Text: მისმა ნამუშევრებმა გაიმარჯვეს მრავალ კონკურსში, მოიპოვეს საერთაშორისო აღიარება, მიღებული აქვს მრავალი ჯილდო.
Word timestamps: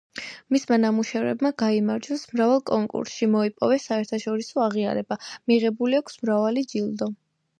მისმა 0.53 0.77
ნამუშევრებმა 0.83 1.49
გაიმარჯვეს 1.61 2.23
მრავალ 2.31 2.63
კონკურსში, 2.71 3.29
მოიპოვეს 3.35 3.85
საერთაშორისო 3.91 4.63
აღიარება, 4.65 5.19
მიღებული 5.51 6.01
აქვს 6.01 6.19
მრავალი 6.25 6.65
ჯილდო. 6.73 7.13